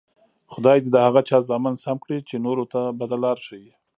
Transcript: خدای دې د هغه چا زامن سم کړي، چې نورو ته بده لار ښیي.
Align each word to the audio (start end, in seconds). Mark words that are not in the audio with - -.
خدای 0.53 0.77
دې 0.83 0.89
د 0.93 0.97
هغه 1.07 1.21
چا 1.29 1.37
زامن 1.49 1.75
سم 1.83 1.97
کړي، 2.03 2.19
چې 2.29 2.35
نورو 2.45 2.63
ته 2.73 2.81
بده 2.99 3.17
لار 3.23 3.37
ښیي. 3.45 3.71